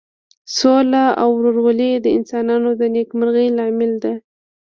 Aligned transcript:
سوله 0.57 1.03
او 1.21 1.29
ورورولي 1.37 1.91
د 1.99 2.07
انسانانو 2.17 2.69
د 2.79 2.81
نیکمرغۍ 2.95 3.47
لامل 3.57 3.91
ده. 4.03 4.13